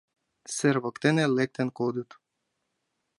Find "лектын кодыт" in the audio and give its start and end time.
1.37-2.09